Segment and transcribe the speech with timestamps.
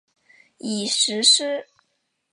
[0.57, 1.67] 已实施。